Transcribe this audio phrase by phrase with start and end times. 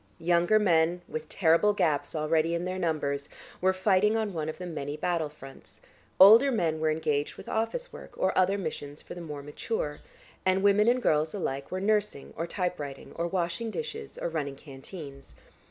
[0.17, 3.29] Younger men, with terrible gaps already in their numbers,
[3.61, 5.79] were fighting on one of the many battle fronts,
[6.19, 9.99] older men were engaged with office work or other missions for the more mature,
[10.43, 15.35] and women and girls alike were nursing or typewriting, or washing dishes, or running canteens.